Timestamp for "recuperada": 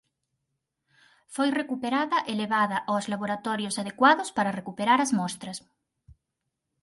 1.61-2.17